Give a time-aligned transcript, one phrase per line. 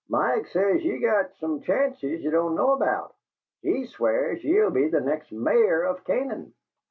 [0.09, 3.13] Mike says ye got some chances ye don't know about;
[3.61, 6.55] HE swears ye'll be the next Mayor of Canaan."